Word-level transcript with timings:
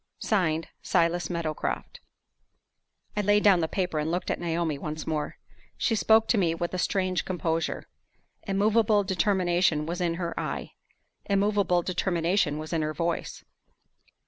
(Signed) 0.17 0.69
"SILAS 0.81 1.29
MEADOWCROFT." 1.29 1.99
I 3.15 3.21
laid 3.21 3.43
down 3.43 3.59
the 3.59 3.67
paper, 3.67 3.99
and 3.99 4.09
looked 4.09 4.31
at 4.31 4.39
Naomi 4.39 4.79
once 4.79 5.05
more. 5.05 5.37
She 5.77 5.93
spoke 5.95 6.27
to 6.29 6.39
me 6.39 6.55
with 6.55 6.73
a 6.73 6.79
strange 6.79 7.23
composure. 7.23 7.87
Immovable 8.47 9.03
determination 9.03 9.85
was 9.85 10.01
in 10.01 10.15
her 10.15 10.33
eye; 10.39 10.71
immovable 11.25 11.83
determination 11.83 12.57
was 12.57 12.73
in 12.73 12.81
her 12.81 12.95
voice. 12.95 13.43